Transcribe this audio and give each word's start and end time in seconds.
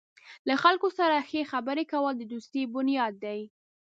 له 0.47 0.55
خلکو 0.63 0.87
سره 0.99 1.17
ښې 1.29 1.41
خبرې 1.51 1.83
کول 1.91 2.13
د 2.17 2.23
دوستۍ 2.33 2.63
بنیاد 2.73 3.13
دی. 3.25 3.39